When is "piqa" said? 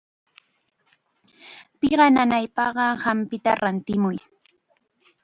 1.79-2.05